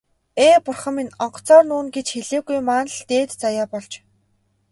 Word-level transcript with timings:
Ээ, 0.45 0.57
бурхан 0.65 0.93
минь, 0.95 1.15
онгоцоор 1.25 1.63
нүүнэ 1.67 1.91
гэж 1.95 2.07
хэлээгүй 2.15 2.59
маань 2.69 2.91
л 2.95 2.99
дээд 3.09 3.29
заяа 3.41 3.65
болж. 3.71 3.91